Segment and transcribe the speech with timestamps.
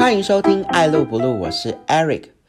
[0.00, 2.39] 欢迎收听《爱录不录》，我是 Eric。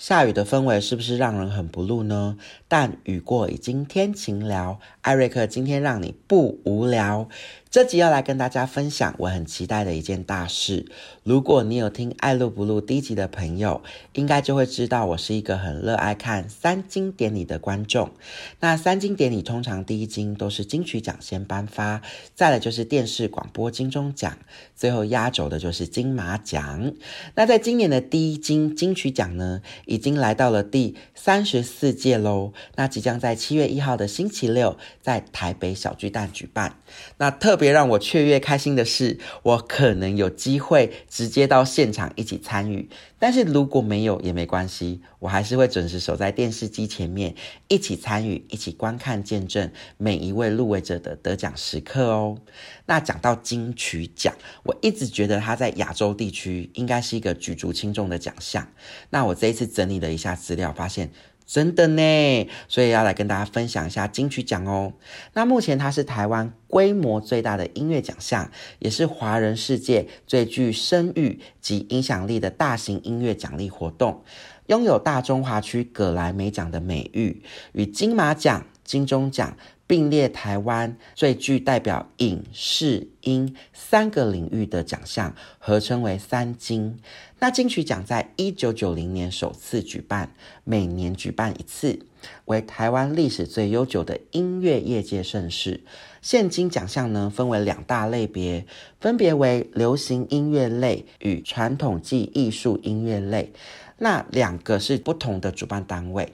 [0.00, 2.38] 下雨的氛围是不是让人很不露呢？
[2.68, 7.28] 但雨过已经天晴了，艾瑞克今天让你不无聊。
[7.68, 10.86] 这集要来跟大家分享我很期待的一件大事。
[11.22, 13.82] 如果你有听《爱露不露》第一集的朋友，
[14.14, 18.10] 应该就会知道我是一个很热爱看三金典礼的观众。
[18.58, 22.00] 那三金典礼通常第一金都是金曲奖先颁发，
[22.34, 24.38] 再来就是电视广播金钟奖，
[24.74, 26.92] 最后压轴的就是金马奖。
[27.34, 32.52] 那在今年的第一金金曲奖呢，已经来到了第三十四届喽。
[32.76, 36.76] 那即将在七月一号的星期六，在台北小巨蛋举办。
[37.18, 42.88] 那特别让我雀跃开心的是，我可能有机会直接到现场一起参与。
[43.18, 47.34] 但是如果没有也没关系，我还是会准时守在电视机前面，
[47.68, 52.38] 一起参与，一起观看见证每一位入围者的得奖时刻哦。
[52.86, 58.66] 那讲到金曲奖，我一直觉得它在亚洲地区应该是一个举足轻重的奖项。
[59.10, 61.10] 那我这一次整理了一下资料，发现。
[61.46, 64.92] 真的呢，所以要来跟大家分享一下金曲奖哦。
[65.32, 74.22] 那目前它是台湾规模最大的音乐奖项，也是华人世界最具声誉及影响力的大型音乐奖励活动，
[74.66, 79.56] 拥有大中华区葛莱美奖的美誉，与金马奖、金钟奖。
[79.90, 87.00] 并列台湾最具代表影视音三个领域的奖项，合称为三金。
[87.40, 90.32] 那金曲奖在一九九零年首次举办，
[90.62, 91.98] 每年举办一次，
[92.44, 95.80] 为台湾历史最悠久的音乐业界盛事。
[96.22, 98.64] 现今奖项呢分为两大类别，
[99.00, 103.52] 分别为流行音乐类与传统暨艺术音乐类。
[103.98, 106.32] 那两个是不同的主办单位。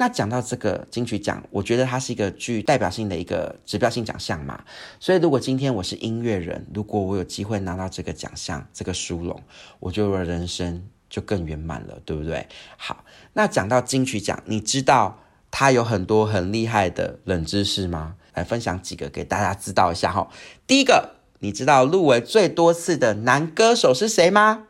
[0.00, 4.64] 那讲到这个金曲奖，我觉得它是一个具代表性的一个指标性奖项嘛。
[4.98, 9.38] 所以如果今天我是音乐人，如果我有机会拿到这个奖项、这个殊荣，
[9.78, 12.48] 我觉得人生就更圆满了，对不对？
[12.78, 15.18] 好，那讲到金曲奖，你知道
[15.50, 18.14] 它有很多很厉害的冷知识吗？
[18.32, 20.26] 来分享几个给大家知道一下哈。
[20.66, 24.68] 第一个，你知道入围最多次的男歌手是谁吗？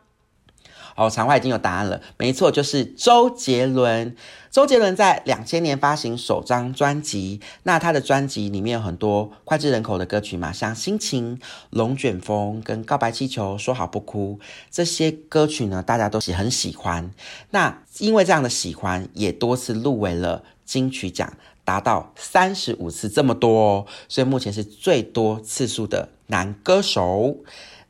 [0.95, 4.15] 哦，场外已经有答案了，没错，就是周杰伦。
[4.49, 11.37] 周杰伦在两千年发行首张专辑，那他的专辑里面有很多脍炙人口的歌曲嘛，像《心情》
[11.69, 14.37] 《龙卷风》跟《告白气球》《说好不哭》
[14.69, 17.09] 这些歌曲呢，大家都是很喜欢。
[17.51, 21.31] 那因为这样的喜欢，也多次入围了金曲奖，
[21.63, 27.37] 达到三十五次这么多，哦，所以目前是最多次数的男歌手。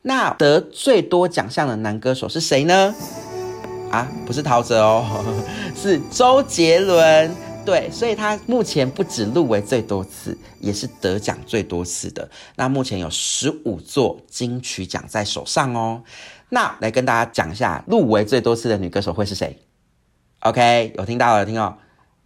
[0.02, 2.94] 那得最多奖项的男歌手是谁呢？
[3.90, 5.24] 啊，不是陶喆哦，
[5.74, 7.34] 是周杰伦。
[7.64, 12.28] 对，所以他目前不止入围最多次，也是得奖最多次的。
[12.56, 16.02] 那目前有十五座金曲奖在手上哦。
[16.48, 19.56] 那来跟大家讲一下，入围最多次的女歌手会是谁
[20.40, 21.76] ？OK，有听到了，听哦。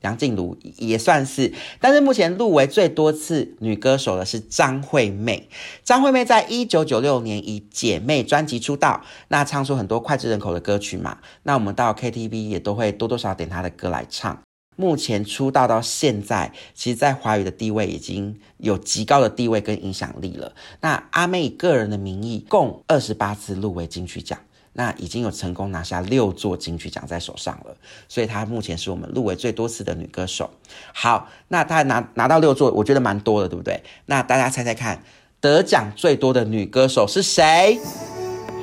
[0.06, 5.48] 梁静茹也算是，但是目前入围最多次女歌手的是张惠妹。
[5.82, 11.18] 张惠妹在一九九六年以《姐妹》专辑出道，那唱出很多脍炙人口的歌曲嘛。
[11.42, 14.40] 那我们到 KTV 也都会多多少点她的歌来唱。
[14.76, 20.52] 目前出道到现在，其实在华语的地位已经有极高的地位跟影响力了。
[20.82, 24.38] 那阿妹以个人的名义，共二十八次入围金曲奖。
[24.78, 27.74] 那已经有成功拿下六座金曲奖在手上了，
[28.08, 30.50] 所以她目前是我们入围最多次的女歌手。
[30.92, 33.82] 好，那她拿拿到六座，我觉得蛮多的，对不对？
[34.04, 35.02] 那大家猜猜看，
[35.40, 37.80] 得奖最多的女歌手是谁？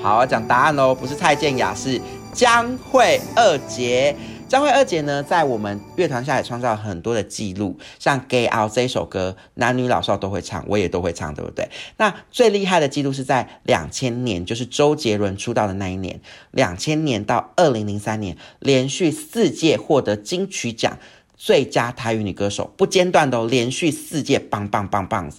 [0.04, 2.00] 好，讲答案喽，不是蔡健雅，是
[2.32, 4.16] 江蕙二姐。
[4.54, 11.72] 张惠二姐呢，在我们乐团下也创造很多的记录，像《Get Out》这首歌，男女老少都会唱，我也都会唱，对不对？
[11.98, 16.22] 那最厉害的记录是在两千年，就是周杰伦出道的那一年，
[16.52, 21.00] 两千年到二零零三年，连续四届获得金曲奖
[21.36, 25.32] 最佳台语女歌手，不间断的连续四届，棒棒棒棒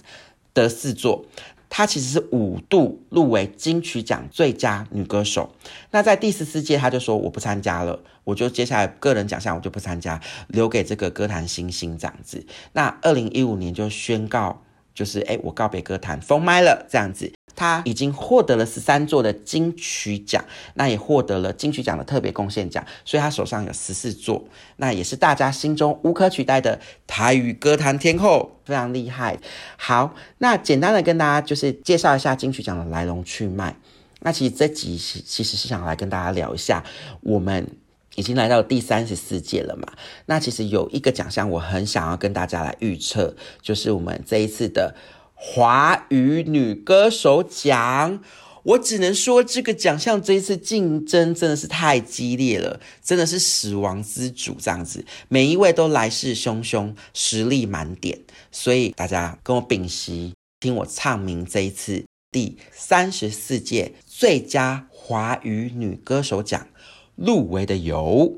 [0.53, 1.23] 得四座。
[1.69, 5.53] 她其实是五度入围金曲奖最佳女歌手。
[5.91, 12.45] 那在第十四届，她就说我不参加了，我就接下来个人奖项我就不参加，留给这个歌坛新星这样子。
[12.73, 14.61] 那二零一五年就宣告，
[14.93, 17.31] 就是哎，我告别歌坛，封麦了这样子。
[17.55, 20.43] 他已经获得了十三座的金曲奖，
[20.73, 24.43] 那也获得了金曲奖的特别贡献奖，所以他手上有十四座，
[24.75, 29.39] 那也是大家心中无可取代的台语歌坛天后，非常厉害。
[29.77, 33.77] 好，那简单的跟大家就是介绍一下金曲奖的来龙去脉。
[34.21, 36.83] 那其实这集其实是想来跟大家聊一下，
[37.21, 37.67] 我们
[38.15, 39.93] 已经来到第三十四届了嘛。
[40.25, 44.95] 那其实有一个奖项我很想要跟大家来预测，就是我们这一次的。
[45.35, 48.21] 华语女歌手奖，
[48.63, 58.19] 我只能说，这个奖项这一次竞争真的是太激烈了，真的是死亡之主这样子，每一位都来势汹汹，实力满点，
[58.51, 66.67] 所以大家跟我屏息，听我唱名这一次第三十四届最佳华语女歌手奖。
[67.15, 68.37] 入围的有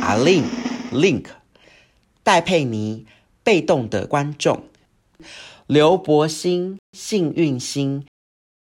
[0.00, 0.42] 阿令、
[0.92, 1.26] Link、
[2.24, 3.06] 戴佩妮、
[3.44, 4.64] 被动的观众、
[5.66, 8.06] 刘柏辛、幸运星。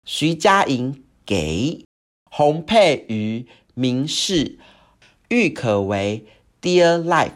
[0.03, 1.85] 徐佳莹给
[2.29, 4.57] 洪佩瑜明示
[5.29, 6.25] 郁可唯
[6.61, 7.31] Dear Life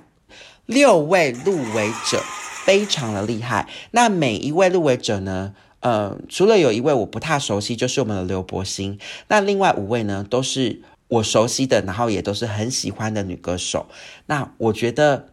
[0.65, 2.21] 六位入围者
[2.65, 3.69] 非常的厉害。
[3.91, 5.55] 那每一位入围者呢？
[5.79, 8.99] 呃，除了有一位我不太熟悉，就是我们的刘柏辛。
[9.29, 13.87] 那另外五位呢，都是我熟悉的，然后也都是很喜欢的女歌手。
[14.25, 15.29] 那我觉得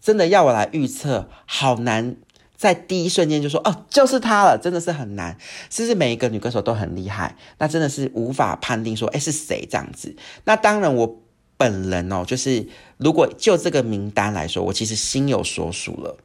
[0.00, 2.16] 真的要我来预测，好难。
[2.58, 5.38] 在第一瞬间就说哦，就是他了，真的是很难。
[5.70, 10.16] 其实每一个女歌手都很厉害，那真的是无法判定说，哎，是谁这样子。
[10.44, 11.20] 那当然，我
[11.56, 12.66] 本人哦，就是
[12.96, 16.16] 如果就这个名单来说，我其实心有所属了。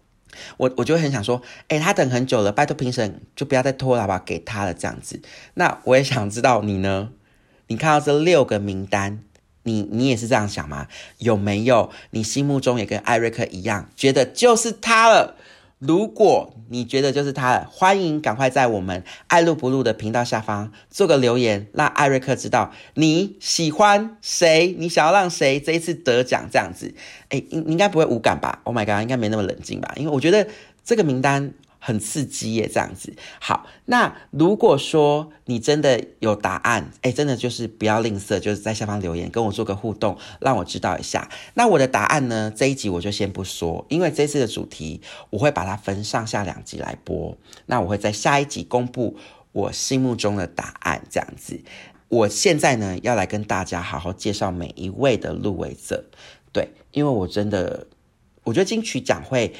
[0.58, 5.22] 我我就很想说，哎，他等很久了，拜托评审就不要再拖了，吧，给他了这样子。
[5.54, 7.12] 那我也想知道你呢？
[7.68, 9.20] 你看到这六个名单，
[9.62, 10.88] 你你也是这样想吗？
[11.20, 15.36] 有没有你心目中也跟艾瑞克一样，觉得就是他了？
[15.86, 26.94] 如果你觉得就是他，欢迎赶快在我们爱录不录的频道下方做个留言，让艾瑞克知道你喜欢谁，你想要让谁这一次得奖这样子。
[27.30, 29.94] 哎，应应该不会无感吧？Oh my god，应该没那么冷静吧？
[29.98, 30.48] 因为我觉得
[30.86, 31.54] 这个名单。
[31.86, 33.14] 很刺激耶，这样子。
[33.42, 41.30] 好，那如果说你真的有答案，哎，真的就是不要吝啬，就是在下方留言跟我做个互动，让我知道一下。
[41.56, 42.50] 那我的答案呢？
[42.56, 47.38] 这一集我就先不说，因为这次的主题我会把它分上下两集来播。
[47.66, 49.18] 那我会在下一集公布
[49.52, 51.60] 我心目中的答案，这样子。
[52.08, 56.06] 我现在呢要来跟大家好好介绍每一位的入围者，
[56.54, 57.88] 对，因为我真的
[58.46, 59.54] 我觉得金曲奖会。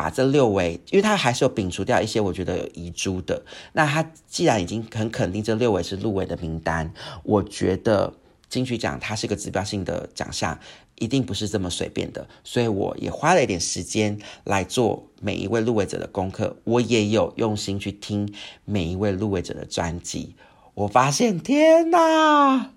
[0.00, 3.42] 把这六位，因为他还是有摒除掉一些我觉得有遗珠的。
[3.74, 6.90] 那他既然已经很肯定这六位是入围的名单，
[7.22, 8.14] 我觉得
[8.48, 10.58] 金曲奖它是个指标性的奖项，
[10.94, 12.26] 一定不是这么随便的。
[12.42, 18.32] 所以我也花了一点时间来做每一位入围者的功课，我也有用心去听
[18.64, 20.34] 每一位入围者的专辑。
[20.72, 22.70] 我发现，天哪！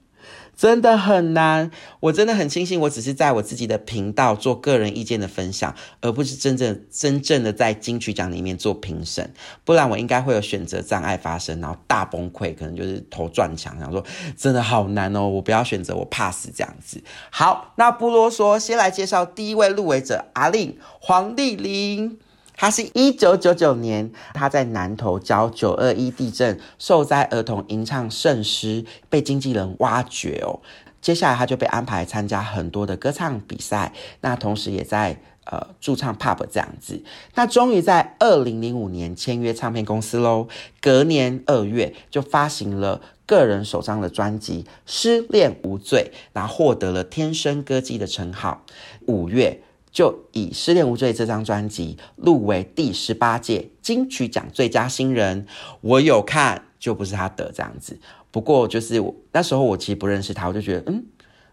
[0.64, 1.70] 真的很难，
[2.00, 9.34] 我真的很庆幸，我只是在我自己的频道做个人意见的分享，而不是真正真正的在金曲奖里面做评审，
[9.66, 14.02] 不然我应该会有选择障碍发生，然后大崩溃，可能就是头撞墙，想说
[14.38, 17.04] 真的好难哦，我不要选择，我怕死这样子。
[17.30, 22.20] 好，那不啰嗦，先来介绍第一位入围者阿令黄丽玲。
[22.56, 30.62] 他是一九九九年，他在南投教九二一地震受灾儿童吟唱圣诗，被经纪人挖掘哦。
[31.02, 33.92] 接下来他就被安排参加很多的歌唱比赛，
[34.22, 37.04] 那同时也在呃驻唱 pub 这样子。
[37.36, 40.48] 那终于在二零零五年签约唱片公司喽。
[40.80, 48.64] 隔年二月就发行了个人首张的专辑《失恋无罪》，然后获得了天生歌姬的称号。
[49.08, 49.62] 五月。
[49.94, 55.46] 就以《失恋无罪》这张专辑入围第十八届金曲奖最佳新人，
[55.82, 58.00] 我有看，就不是他得这样子。
[58.32, 61.06] 不过就是我那时候我其实不认识他，我就觉得嗯，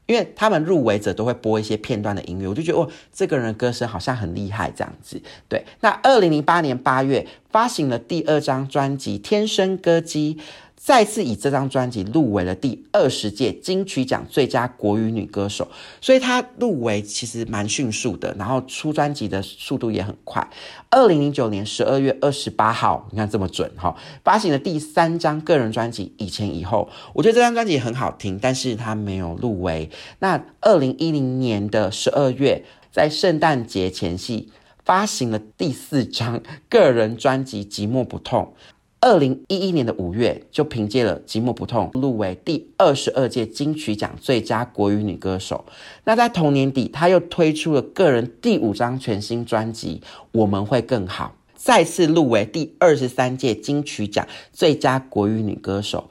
[0.06, 5.20] 因为他们入围者都会播一些片段的音乐，我就觉得哦，这个人的歌声好像很厉害这样子。
[5.46, 10.34] 对，那二零零八年八月发行了第二张专辑《天生歌姬》。
[10.82, 15.68] 再次以这张专辑入围了第二十届金曲奖最佳国语女歌手，
[16.00, 20.48] 所以她入围其实蛮迅速的，然后出专辑的速度也很快。
[20.88, 23.94] 二零零九年十二月二十八号，你看这么准哈，
[24.24, 29.90] 发行了第三张个人专辑《以前以后》，我觉得这张专辑很好听，但是她没有入围。
[30.20, 34.50] 那二零一零年的十二月，在圣诞节前夕
[34.82, 38.54] 发行了第四张个人专辑《寂寞不痛》。
[39.02, 45.64] 二零一一年的五月，就凭借了《寂寞不痛》入围第二十二届金曲奖最佳国语女歌手。
[46.04, 50.02] 那在同年底，她又推出了个人第五张全新专辑
[50.32, 56.10] 《我们会更好》，再次入围第二十三届金曲奖最佳国语女歌手，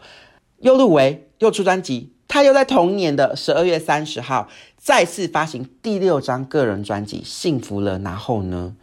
[0.58, 2.12] 又入围又出专辑。
[2.28, 8.76] 她又在同年的十二月三十号再次发行第六张个人专辑《幸福了》，然后呢，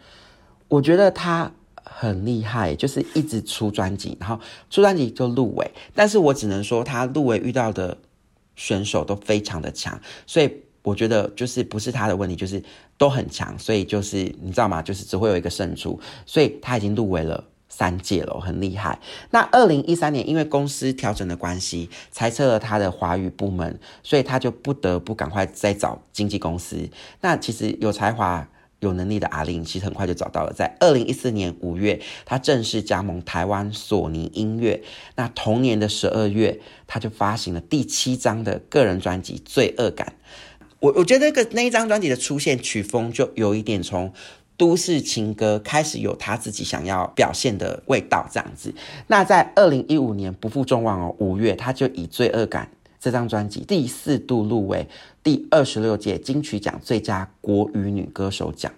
[0.68, 1.50] 我觉得她。
[1.98, 4.38] 很厉害，就是一直出专辑，然后
[4.68, 5.70] 出专辑就入围。
[5.94, 7.96] 但是我只能说，他入围遇到的
[8.54, 12.62] 选手都非常的强，所以我觉得就是不是他的问题，就是
[12.98, 13.58] 都很强。
[13.58, 14.82] 所以就是你知道吗？
[14.82, 19.00] 就是只会有一个胜出，所以他已经入围了三届了，很厉害。
[19.30, 26.90] 那二零一三年，因为公司调整的关系，裁撤了他的华语部门，所以他就不得不赶快再找经纪公司。
[27.22, 28.46] 那其实有才华、
[28.80, 30.52] 有能力的阿玲，其实很快就找到了。
[30.52, 34.83] 在二零一四年五月，他正式加盟台湾索尼音乐。
[35.14, 40.14] 那同年的十二月，他就发行了第七张的个人专辑《罪恶感》。
[40.80, 44.12] 我我觉得那个那一张专辑的出现曲风，就有一点从。
[44.59, 48.73] 都市情歌开始有他自己想要表现的味道，这样子。
[49.09, 52.71] 那在二零一五年不负众望哦，五月他就以《罪恶感》
[53.06, 54.88] 这张专辑第四度入围
[55.22, 58.72] 第二十六届金曲奖最佳国语女歌手奖。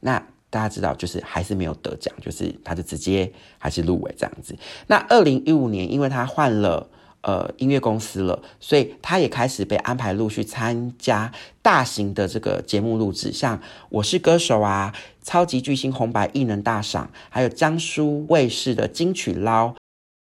[0.00, 4.54] 那大家知道，就是还是没有得奖，就是他就直接还是入围这样子。
[4.88, 6.90] 那二零一五年，因为他换了。
[7.20, 14.94] 呃，音乐公司了，所以他也开始被安排陆续参加大型的这个节目录制，像《我是歌手》啊，
[15.26, 19.74] 《超级巨星红白艺人大赏》，还有江苏卫视的金曲捞。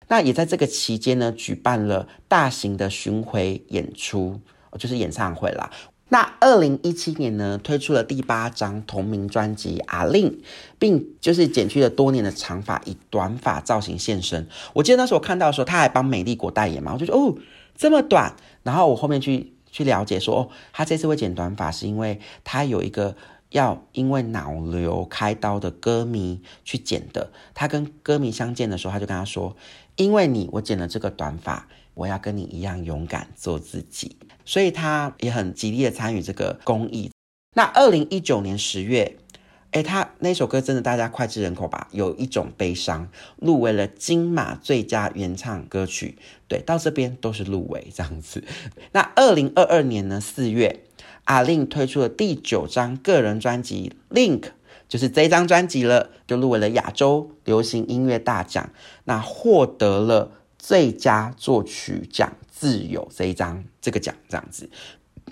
[0.08, 4.40] 那也在这个期间呢，举办了大型的巡回演出，
[4.78, 5.70] 就是演唱会啦。
[6.08, 10.30] 那二零一七年呢，推出了第八张同名专辑《阿令》，
[10.78, 14.46] 并就是剪去了多年的长发，以短发造型现身。
[14.74, 17.34] 我记得那时候我看到的时候，他还帮美丽国代言嘛，我就觉得哦
[17.74, 18.36] 这么短。
[18.62, 23.16] 然后我后面去去了解说，哦，他这次会剪短发，是因为他有一个
[23.48, 27.32] 要因为脑瘤开刀的歌迷去剪的。
[27.54, 29.56] 他跟歌迷相见的时候，他就跟他说
[29.96, 37.10] ：“因为你，我剪了这个短发。”我要跟你一样勇敢做自己，所以他也很极力的参与这个公益。
[37.54, 39.18] 那二零一九年十月，
[39.72, 41.88] 哎，他那首歌真的大家脍炙人口吧？
[41.90, 46.16] 有一种悲伤入围了金马最佳原创歌曲，
[46.48, 48.42] 对，到这边都是入围这样子。
[48.92, 50.84] 那二零二二年呢四月，
[51.24, 54.40] 阿令推出了第九张个人专辑《Link》，
[54.92, 58.68] 就是这张专辑了，就入围了亚洲流行音乐大奖，
[59.04, 60.30] 那获得了。
[60.58, 64.68] 最佳作曲奖自由这一张这个奖这样子，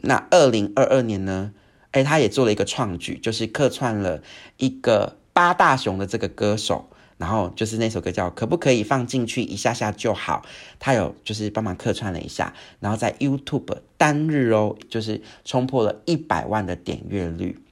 [0.03, 1.53] 那二零二二年呢？
[1.91, 4.23] 哎，他也做了一个创举，就是客串了
[4.57, 6.89] 一个八大熊的这个歌手，
[7.19, 10.43] 然后就是那首歌叫可不可以放进去一下下就好，
[10.81, 17.63] 他有就是帮忙客串了一下，然后在 YouTube 单日哦，就是冲破了一百万的点阅率。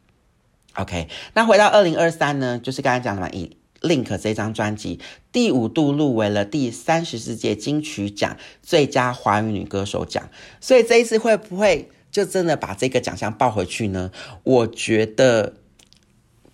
[0.78, 5.00] OK，那回到二零二三呢，就是刚才讲的嘛，以 Link 这张专辑
[5.32, 10.30] 第五度入围了第三十四届金曲奖最佳华语女歌手奖，
[10.60, 14.12] 所以这一次会不会就真的把这个奖项抱回去呢？
[14.44, 15.54] 我觉得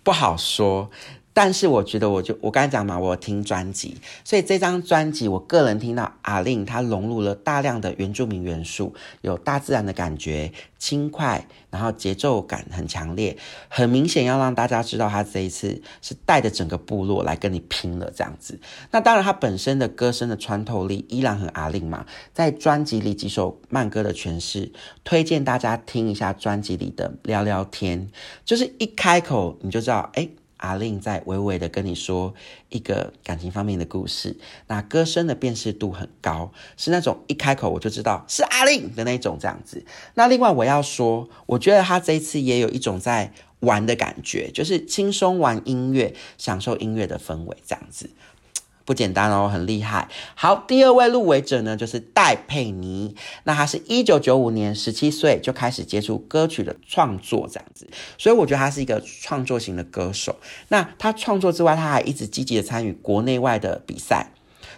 [0.01, 0.89] 不好说。
[1.37, 13.35] 但是我觉得，我就我刚才讲嘛，我听专辑，所以这张专辑，我个人听到阿令他融入了大量的原住民元素，有大自然的感觉，轻快，然后节奏感很强烈，
[13.67, 18.57] 很明显要让大家知道他这一次是带着整个部落来跟你拼了这样子。
[18.91, 24.71] 那当然，他本身的歌声的穿透力依然很阿令嘛，在专辑里几首慢歌的诠释，
[25.03, 28.09] 推荐大家听一下专辑里的聊聊天，
[28.45, 30.29] 就是一开口你就知道，哎。
[30.65, 32.33] 阿令在娓娓的跟你说
[32.69, 34.35] 一个感情方面的故事，
[34.67, 39.85] 那歌声的辨识度很高，是那种一开口我就知道是阿令的那种这样子。
[40.15, 48.09] 那另外我要说，我觉得他这一次也有一种在玩的感觉，就是轻松玩音乐，享受音乐的氛围这样子。
[48.85, 50.07] 不简单哦，很厉害。
[50.35, 53.15] 好，第二位入围者呢，就是戴佩妮。
[53.43, 57.87] 那她是一九九五年十七岁就开始接触歌曲的创作，这样子，
[58.17, 60.35] 所以我觉得她是一个创作型的歌手。
[60.69, 64.31] 那她创作之外，她还一直积极的参与国内外的比赛。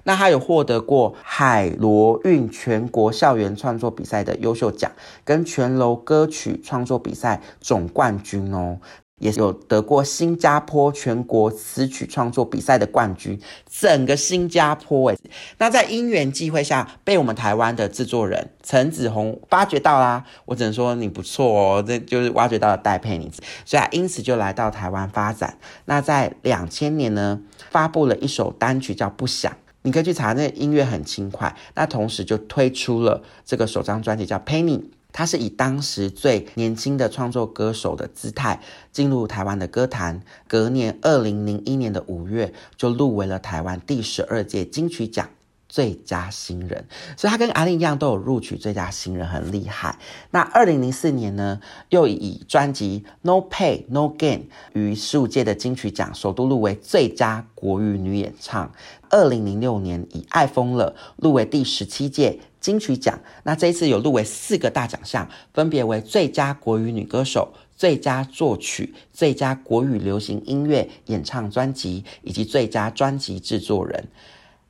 [0.04, 4.94] 那她有获得过海螺运全国校园创作比赛的优秀奖，
[5.26, 8.80] 跟全楼歌曲创作比赛总冠军哦。
[9.20, 15.18] 也有得过新加坡全国词曲创作比赛的冠军，整个新加坡诶，
[15.58, 20.24] 那在因缘际会下，被我们台湾的制作人陈子红发掘到啦。
[20.46, 23.32] 我只能说你不错哦，这就是挖掘到了戴佩妮，
[23.66, 25.58] 所以，因此就来到台湾发展。
[25.86, 31.56] 那在两千年呢，发布了一首单曲叫《不想》，你可以去查，那音乐很轻快。
[31.74, 34.80] 那同时就推出了这个首张专辑叫《Penny》。
[35.18, 45.28] 他是以当时最年轻的创作歌手的姿态进入台湾的歌坛，隔年二零零一年的五月就入围了台湾第十二届金曲奖
[45.68, 46.86] 最佳新人，
[47.18, 49.98] 所以他跟阿令一样都有录取最佳新人，很厉害。
[50.30, 54.42] 那二零零四年呢，又以专辑《No Pay No Gain》
[54.74, 58.72] 于十五届的金曲奖首度入围最佳国语女演唱。
[59.10, 62.40] 二零零六年以《爱疯了》入围第十七届。
[62.68, 74.10] 金曲奖，那这一次有入围四个大奖项，分别为最佳国语女歌手、最佳作曲、最佳国语流行音乐演唱专辑以及最佳专辑制作人。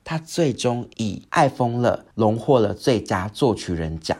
[0.04, 4.16] 她最终以《爱疯了》荣获了最佳作曲人奖。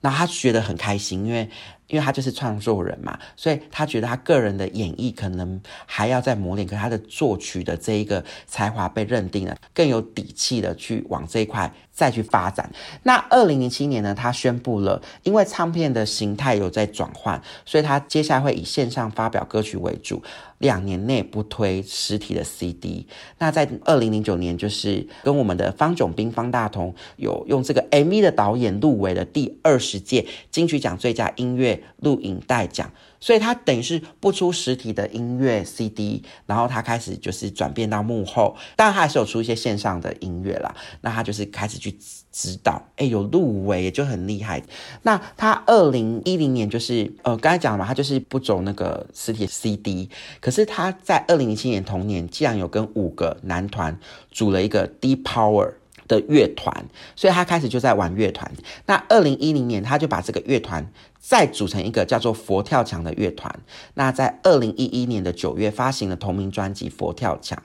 [0.00, 1.48] 那她觉得很开心，因为。
[1.92, 12.72] 因为他就是创作人嘛，所以他觉得他个人的演绎可能还要再磨练，可他的作曲的这一个才华被认定了，更有底气的去往这一块再去发展。
[13.02, 20.22] 那二零零七年呢，他宣布了，因为唱片的形态有在转换，所以他接下来会以线上发表歌曲为主，
[20.62, 23.06] 两年内不推实体的 CD。
[23.36, 31.82] 那在二零零九年，就是跟我们的方炯斌、方大同有用这个 MV 的导演入围了第二十届金曲奖最佳音乐。
[31.98, 32.90] 录影带奖，
[33.20, 40.74] 所以他等于是不出实体的音乐 CD，然后他开始就是转变到幕后，当然他还是有出一些线上的音乐啦。
[41.02, 41.96] 那他就是开始去
[42.32, 44.62] 指导，哎，有入围就很厉害。
[45.02, 50.08] 那他二零一零年就是呃刚才讲了嘛，他就是不走那个实体 CD，
[50.40, 53.98] 可是他在二零零七年同年，竟然有跟五个男团
[54.30, 55.74] 组了一个 Deep Power。
[56.08, 56.84] 的乐团，
[57.16, 58.50] 所以他开始就在玩乐团。
[58.84, 63.60] 那二零一零年，他就把这个乐团再组成一个叫做佛跳墙的乐团。
[63.94, 67.56] 那在二零一一年的九月发行了同名专辑《佛跳墙》。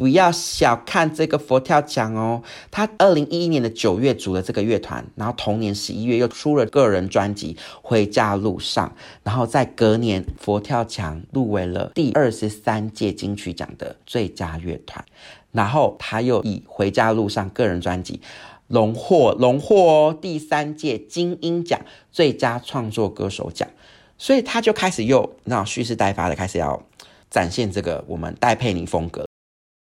[0.00, 7.52] 不要小看这个佛跳墙哦，他二零一一年的九月组了这个乐团，然后同年十一月又出了个人专辑
[7.82, 8.88] 《回家路上》，
[9.22, 15.04] 然后在隔年佛跳墙入围了第二十三届金曲奖的最佳乐团。
[15.52, 18.22] 然后他又以《回家路上》个人专辑
[18.68, 21.78] 荣获荣获第三届金鹰奖
[22.10, 23.68] 最佳创作歌手奖，
[24.16, 26.82] 所以他就开始又那蓄势待发的开始要
[27.28, 29.29] 展现这个我们戴佩妮风格。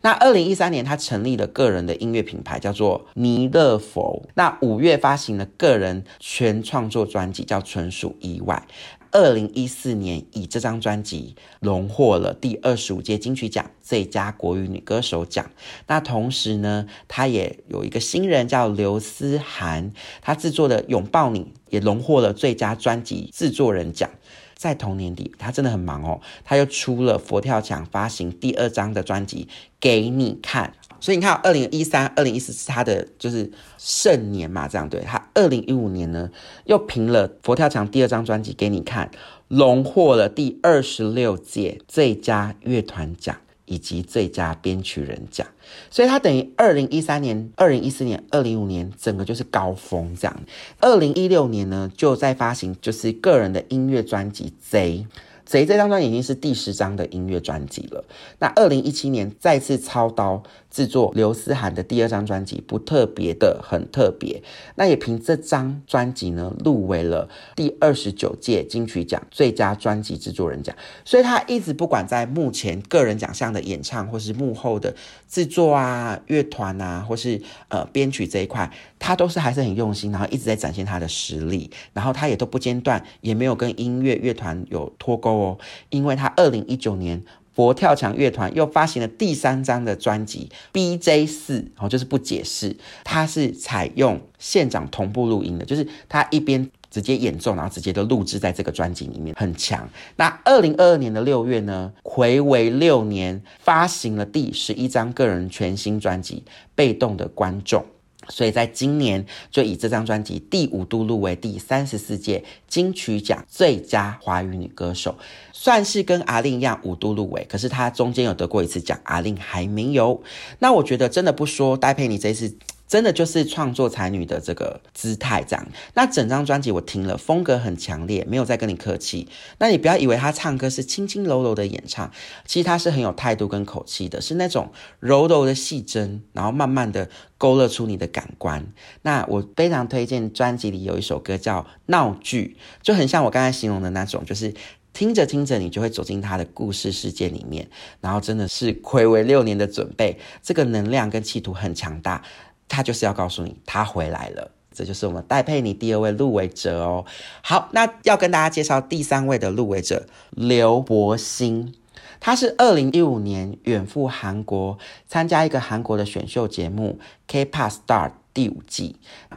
[0.03, 4.29] 那二零一三年，他成立了个人的音乐品牌，叫做弥勒佛。
[4.35, 8.63] 那五月发行了个人全创作专辑，叫《纯属意外》。
[9.11, 15.49] 二零一四年，以这张专辑荣获了第二十五届金曲奖最佳国语女歌手奖。
[15.87, 21.39] 那同时呢，他也有一个新人叫刘思涵，他制作的《拥抱你》
[21.69, 24.11] 也荣获了最佳专辑制作人奖。
[24.57, 29.47] 在同年底，他真的很忙哦，他又出了佛跳墙发行第二张的专辑
[29.79, 30.73] 给你看。
[30.99, 34.99] 所以你看，二零一三、二零一四是他的就是盛年嘛，这样对。
[35.01, 36.31] 他二零一五年呢，
[36.65, 39.11] 又评了佛跳墙第二张专辑给你看，
[39.47, 43.37] 荣获了第二十六届最佳乐团奖。
[43.67, 45.45] 以及最佳编曲人奖，
[45.91, 50.39] 所以他等于二零一三年、二零一四年、二零一五年整个就是高峰这样。
[50.79, 55.05] 二零一六年呢，就在发行就是个人的音乐专辑《贼》。
[55.45, 58.03] 贼这张专辑已经是第十张的音乐专辑了。
[58.39, 60.43] 那二零一七年再次操刀
[60.77, 64.43] 制作刘思涵的第二张专辑，不特别的很特别。
[64.75, 70.75] 那也凭这张专辑呢，入围了第二十九届金曲奖最佳专辑制作人奖。
[71.03, 74.95] 所以他一直不管在目前个人奖项的演唱，或是幕后的
[75.27, 81.71] 制作啊、乐团啊，或是呃编曲这一块，他都是还是很用心，然后一直在展现他的实力。
[81.93, 85.31] 然后他也都不间断，也没有跟音乐乐团有脱钩。
[85.31, 85.57] 哦，
[85.89, 87.23] 因为他二零一九年
[87.57, 99.89] 佛跳墙乐团又发行了第三张的专辑 B J 四，哦，就是不解释，它是采用现场同步录音的，就是他一边直接演奏，然后直接都录制在这个专辑里面，很强。
[100.17, 106.43] 那二零二二年的六月呢，回为六年发行了第十一张个人全新专辑
[106.75, 107.81] 《被动的观众》。
[108.29, 115.17] 所以在今年就以这张专辑第五度入围第三十四届金曲奖最佳华语女歌手，
[115.51, 117.45] 算是跟阿令一样五度入围。
[117.49, 120.21] 可是她中间有得过一次奖，阿令还没有。
[120.59, 122.55] 那我觉得真的不说戴佩妮这一次。
[122.87, 125.67] 真的就是创作才女的这个姿态，这样。
[125.93, 129.27] 那整张专辑我听了，风格很强烈，没有再跟你客气。
[129.59, 132.09] 那你不要以为她唱歌是轻轻柔柔的演唱，
[132.45, 138.65] 其实她是很有态度跟口气的，是那种柔柔的细针，然后慢慢的勾勒出你的感官。
[139.01, 144.53] 那我非常推荐专辑里有一首歌叫《闹剧》，就很像我刚才形容的那种，就是
[144.93, 147.69] 听着听着你就会走进他的故事世界里面，
[147.99, 152.23] 然后真的是暌违六年的准备，这个能量跟企图很强大。
[152.67, 154.51] 他就是要告诉你，他回来了。
[154.73, 157.03] 这就是我们戴佩妮第二位入围者哦。
[157.41, 161.73] 好，那要跟大家介绍第三位的入围者刘柏辛。
[162.19, 164.77] 他是二零一五年远赴韩国
[165.07, 168.95] 参加一个韩国的选秀节目《K-pop Star》第五季，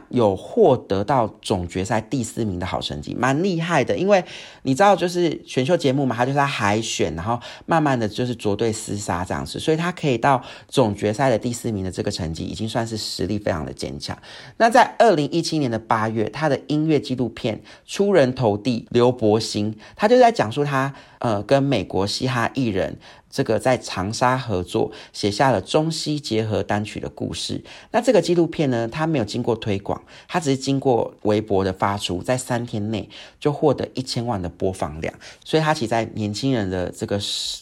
[0.09, 3.97] 有获得到总决赛第四名的好成绩，蛮厉害的。
[3.97, 4.23] 因为
[4.61, 14.15] 你知道，就是选秀节目嘛，它就是海选，然后慢慢的就是捉对厮杀这样子，所以他可以到总决赛的第四名的这个成绩，已经算是实力非常的坚强。
[14.57, 17.57] 那在二零一七年的八月，他的音乐纪录片
[17.91, 22.99] 《出人头地》，刘柏辛，他就在讲述他呃跟美国嘻哈艺人。
[23.33, 27.63] 这个在长沙合作写下了中西结合单曲的故事。
[27.91, 35.13] 那这个纪录片呢，它没有经过推广，它只是经过微博的发出，在三天内就获得一千万的播放量。
[35.45, 37.17] 所以它其实在年轻人的这个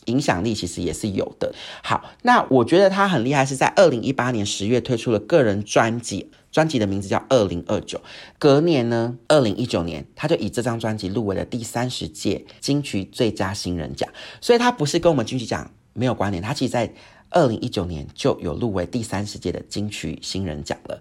[0.06, 1.54] 影响力其实也是有的。
[1.84, 6.32] 好，那我觉得他很厉害，是在二零一八年十月推出了个人专辑。
[6.52, 7.98] 专辑的名字叫《二零二九》，
[8.38, 14.10] 隔年呢，二零一九年，他就以这张专辑入围了第三十届金曲最佳新人奖。
[14.42, 16.92] 所以，他不是跟我们金曲奖没有关联，他其实在
[17.30, 21.00] 二零一九年就有入围第三十届的金曲新人奖了。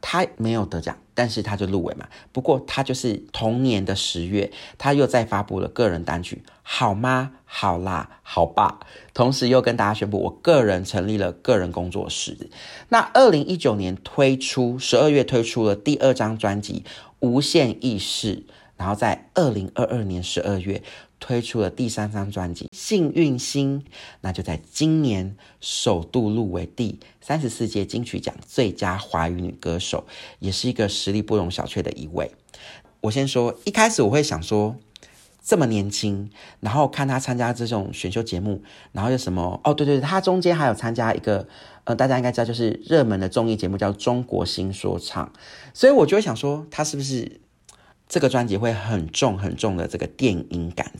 [0.00, 2.06] 他没有得奖，但是他就入围嘛。
[2.32, 7.32] 不过他就是同年的十月，他又再发布了个人单曲《好吗？
[7.44, 8.80] 好啦，好吧》，
[9.14, 12.36] 同时又跟大家宣布，我个人成立了个人工作室。
[12.90, 16.84] 那二零一九年推出十二月推出了第二张专辑
[17.20, 18.36] 《无限意识》，
[18.76, 20.82] 然后在二零二二年十二月。
[21.20, 23.80] 推出了第三张专辑《幸运星》，
[24.20, 30.06] 那就在今年首度入围第三十四届金曲奖最佳华语女歌手，
[30.38, 32.30] 也是一个实力不容小觑的一位。
[33.00, 34.76] 我先说，一开始我会想说，
[35.42, 39.60] 这么年轻，然后看她参加这种选秀节目，然后又什么？
[39.64, 41.48] 哦，对对对，她中间还有参加一个，
[41.84, 45.26] 呃，大家应该知道，就是热门的综艺节目叫《中国新说唱》，
[45.74, 47.40] 所以我就会想说，她是不是？
[48.08, 50.90] 这个专辑会很重很重的这个电音感，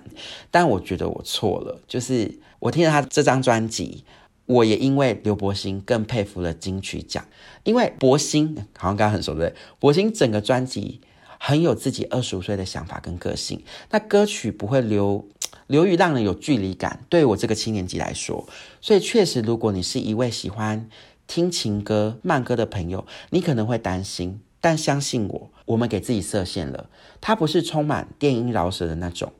[0.50, 1.80] 但我觉得我错了。
[1.88, 4.04] 就是我听了他这张专辑，
[4.44, 7.26] 我也因为刘柏辛更佩服了金曲奖，
[7.64, 9.58] 因为柏辛好像刚刚很熟对不对？
[9.78, 11.00] 柏辛整个专辑
[11.38, 15.26] 很有自己二十五岁的想法跟个性，那歌曲不会流
[15.66, 17.06] 流于让人有距离感。
[17.08, 18.46] 对我这个七年级来说，
[18.82, 20.88] 所以确实，如果你是一位喜欢
[21.26, 24.40] 听情歌慢歌的朋友，你可能会担心。
[24.60, 26.88] 但相信我，我们给自己设限了。
[27.20, 29.32] 它不是充满电音饶舌的那种。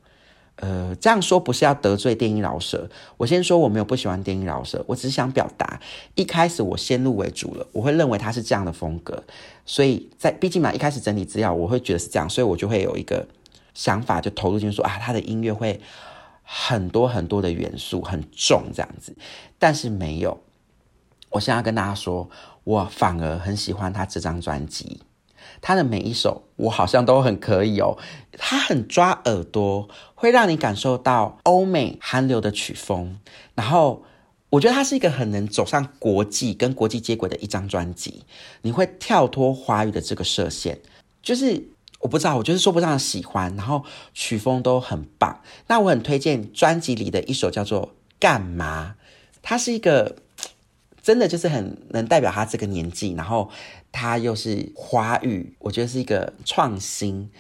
[0.57, 2.91] 呃，这样说不是要得罪电音饶舌。
[3.17, 5.81] 我先说我没有不喜欢电音饶舌，我只是想表达，
[6.17, 9.23] 一开始我先入为主了，我会认为他是这样的风格。
[9.65, 13.29] 所以在毕竟嘛，一开始整理资料，我会觉得是这样，所以我就会有一个
[13.73, 15.81] 想法，就投入进去说啊，他的音乐会
[16.43, 19.17] 很多很多的元素，很重这样子。
[19.61, 20.41] 但是没有，
[21.31, 22.29] 我现在要跟大家说，
[22.65, 25.03] 我反而很喜欢他这张专辑。
[25.61, 27.98] 他的每一首我好像都很可以哦，
[28.38, 33.18] 他很抓耳朵，会让你感受到欧美韩流的曲风。
[33.55, 34.05] 然后
[34.51, 38.24] 我觉得他是一个很能走上国际跟国际接轨的一张专辑。
[38.62, 40.79] 你会跳脱华语的这个射线，
[41.22, 41.68] 就是
[42.01, 43.55] 我不知道，我就是说不上喜欢。
[43.57, 45.40] 然后曲风都很棒。
[45.66, 47.83] 那我很推荐专辑里的一首叫做
[48.18, 48.94] 《干嘛》，
[49.42, 50.16] 它是一个
[51.03, 53.51] 真的就是很能代表他这个年纪，然后。
[53.90, 57.31] 他又是华语，我觉得是一个创新，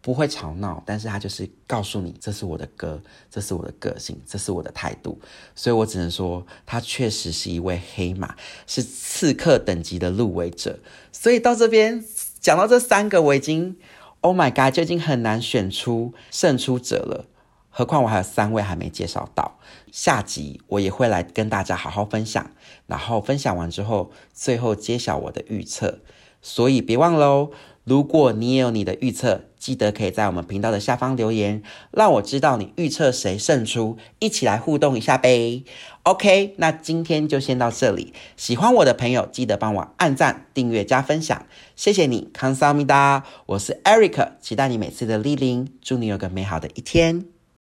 [0.00, 5.20] 不会吵闹，但是他就是告诉你，这是我的歌，这是我的个性，这是我的态度，
[5.54, 10.78] 所以我只能说，他确实是一位黑马，是刺客等级的入围者。
[11.10, 12.04] 所以到这边
[12.40, 13.76] 讲到这三个，我已经
[14.20, 17.26] ，Oh my God，就已经很难选出胜出者了。
[17.78, 19.58] 何况我还有三位还没介绍到，
[19.92, 22.52] 下集我也会来跟大家好好分享，
[22.86, 25.98] 然后分享完之后，最后揭晓我的预测。
[26.40, 27.50] 所以别忘喽，
[27.84, 35.62] 如果你也有你的预测，记得可以在我们频道的下方留言，让我知道你预测谁胜出，一起来互动一下呗。
[36.04, 38.14] OK，那今天就先到这里。
[38.38, 43.24] 喜欢我的朋友，记得帮我按赞、订阅、加分享，谢谢你，康萨米达。
[43.44, 47.35] 我是 Eric，期待你每次的莅临，祝你有个美好的一天。